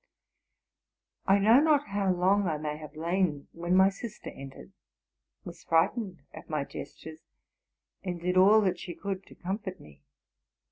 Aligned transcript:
I 1.27 1.37
know 1.37 1.59
not 1.59 1.89
how 1.89 2.11
long 2.11 2.47
I 2.47 2.57
may 2.57 2.75
have 2.77 2.95
lain, 2.95 3.49
when 3.51 3.75
my 3.75 3.89
sister 3.91 4.31
entered, 4.31 4.71
was 5.45 5.63
frightened 5.63 6.23
at 6.33 6.49
my 6.49 6.63
gestures, 6.63 7.21
and 8.03 8.19
did 8.19 8.35
all 8.35 8.61
that 8.61 8.79
she 8.79 8.95
could 8.95 9.23
to 9.27 9.35
comfort 9.35 9.79
me. 9.79 10.01